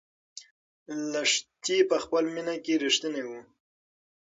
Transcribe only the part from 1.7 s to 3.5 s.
په خپله مینه کې رښتینې وه.